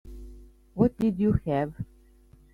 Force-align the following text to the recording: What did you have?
What 0.73 0.97
did 0.97 1.19
you 1.19 1.33
have? 1.45 1.75